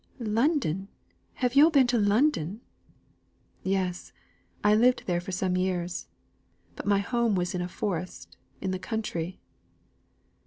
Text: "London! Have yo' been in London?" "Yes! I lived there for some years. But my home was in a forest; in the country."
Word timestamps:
"London! 0.17 0.87
Have 1.35 1.53
yo' 1.55 1.69
been 1.69 1.85
in 1.93 2.07
London?" 2.09 2.61
"Yes! 3.61 4.11
I 4.63 4.73
lived 4.73 5.03
there 5.05 5.21
for 5.21 5.31
some 5.31 5.55
years. 5.55 6.07
But 6.75 6.87
my 6.87 6.97
home 6.97 7.35
was 7.35 7.53
in 7.53 7.61
a 7.61 7.67
forest; 7.67 8.35
in 8.61 8.71
the 8.71 8.79
country." 8.79 9.37